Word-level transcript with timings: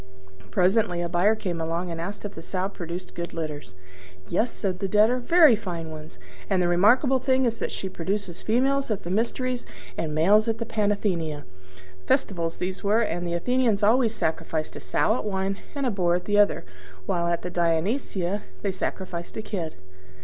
Presently 0.49 0.99
a 1.03 1.07
buyer 1.09 1.35
came 1.35 1.61
along 1.61 1.91
and 1.91 2.01
asked 2.01 2.25
if 2.25 2.33
the 2.33 2.41
Sow 2.41 2.67
produced 2.67 3.13
good 3.13 3.35
litters. 3.35 3.75
"Yes," 4.27 4.49
said 4.49 4.79
the 4.79 4.87
Debtor, 4.87 5.19
"very 5.19 5.55
fine 5.55 5.91
ones; 5.91 6.17
and 6.49 6.59
the 6.59 6.67
remarkable 6.67 7.19
thing 7.19 7.45
is 7.45 7.59
that 7.59 7.71
she 7.71 7.87
produces 7.87 8.41
females 8.41 8.89
at 8.89 9.03
the 9.03 9.11
Mysteries 9.11 9.63
and 9.99 10.15
males 10.15 10.47
at 10.47 10.57
the 10.57 10.65
Panathenea." 10.65 11.45
(Festivals 12.07 12.57
these 12.57 12.83
were: 12.83 13.01
and 13.01 13.27
the 13.27 13.35
Athenians 13.35 13.83
always 13.83 14.15
sacrifice 14.15 14.75
a 14.75 14.79
sow 14.79 15.13
at 15.17 15.23
one, 15.23 15.59
and 15.75 15.85
a 15.85 15.91
boar 15.91 16.15
at 16.15 16.25
the 16.25 16.39
other; 16.39 16.65
while 17.05 17.27
at 17.27 17.43
the 17.43 17.51
Dionysia 17.51 18.41
they 18.63 18.71
sacrifice 18.71 19.37
a 19.37 19.43
kid.) 19.43 19.75